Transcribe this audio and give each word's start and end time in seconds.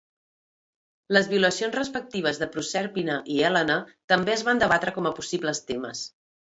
Les 1.17 1.29
violacions 1.33 1.77
respectives 1.79 2.41
de 2.45 2.49
Prosèrpina 2.57 3.21
i 3.35 3.39
Hèlena 3.45 3.79
també 4.15 4.37
es 4.39 4.49
van 4.51 4.67
debatre 4.67 4.97
com 4.99 5.11
a 5.11 5.17
possibles 5.23 5.67
temes. 5.73 6.09